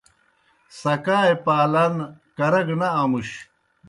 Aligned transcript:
سکائے 0.79 1.33
پالان 1.45 1.93
کرہ 2.37 2.61
گہ 2.67 2.75
نہ 2.79 2.87
امُش۔ 3.01 3.29